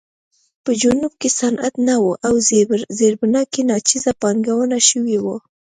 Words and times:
په 0.63 0.71
جنوب 0.81 1.13
کې 1.21 1.29
صنعت 1.39 1.73
نه 1.87 1.95
و 2.03 2.05
او 2.27 2.33
زیربنا 2.99 3.41
کې 3.51 3.61
ناچیزه 3.69 4.11
پانګونه 4.21 4.77
شوې 4.89 5.17
وه. 5.23 5.37